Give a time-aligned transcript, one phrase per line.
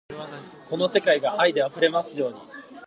[0.67, 2.39] この世界が愛で溢れますように